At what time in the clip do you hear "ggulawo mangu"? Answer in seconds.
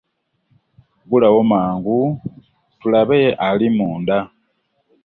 1.05-1.99